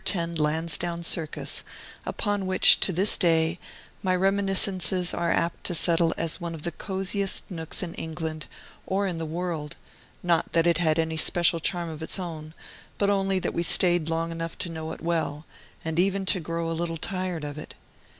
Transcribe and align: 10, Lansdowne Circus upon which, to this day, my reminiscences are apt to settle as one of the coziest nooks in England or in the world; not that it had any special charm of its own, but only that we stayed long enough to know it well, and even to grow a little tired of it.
10, 0.03 0.33
Lansdowne 0.33 1.03
Circus 1.03 1.61
upon 2.07 2.47
which, 2.47 2.79
to 2.79 2.91
this 2.91 3.19
day, 3.19 3.59
my 4.01 4.15
reminiscences 4.15 5.13
are 5.13 5.29
apt 5.29 5.63
to 5.63 5.75
settle 5.75 6.11
as 6.17 6.41
one 6.41 6.55
of 6.55 6.63
the 6.63 6.71
coziest 6.71 7.51
nooks 7.51 7.83
in 7.83 7.93
England 7.93 8.47
or 8.87 9.05
in 9.05 9.19
the 9.19 9.27
world; 9.27 9.75
not 10.23 10.53
that 10.53 10.65
it 10.65 10.79
had 10.79 10.97
any 10.97 11.17
special 11.17 11.59
charm 11.59 11.87
of 11.91 12.01
its 12.01 12.17
own, 12.17 12.55
but 12.97 13.11
only 13.11 13.37
that 13.37 13.53
we 13.53 13.61
stayed 13.61 14.09
long 14.09 14.31
enough 14.31 14.57
to 14.57 14.69
know 14.69 14.91
it 14.91 15.01
well, 15.01 15.45
and 15.85 15.99
even 15.99 16.25
to 16.25 16.39
grow 16.39 16.67
a 16.67 16.73
little 16.73 16.97
tired 16.97 17.43
of 17.43 17.59
it. 17.59 17.75